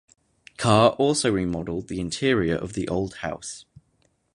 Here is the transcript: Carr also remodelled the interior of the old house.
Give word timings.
Carr 0.57 0.93
also 0.93 1.31
remodelled 1.31 1.87
the 1.87 1.99
interior 2.01 2.55
of 2.55 2.73
the 2.73 2.87
old 2.87 3.17
house. 3.17 3.65